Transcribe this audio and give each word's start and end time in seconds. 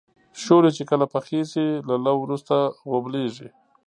شولې 0.43 0.71
چې 0.77 0.83
کله 0.89 1.05
پخې 1.13 1.41
شي 1.51 1.65
له 1.87 1.95
لو 2.05 2.15
وروسته 2.23 2.55
غوبلیږي. 2.89 3.49